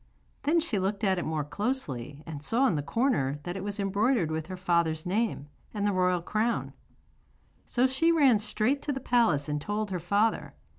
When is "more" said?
1.25-1.43